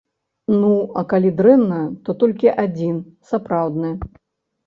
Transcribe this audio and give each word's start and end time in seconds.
Ну, 0.61 0.69
а 1.01 1.01
калі 1.11 1.29
дрэнна, 1.41 1.77
то 2.07 2.15
толькі 2.23 2.53
адзін, 2.63 2.95
сапраўдны. 3.35 3.89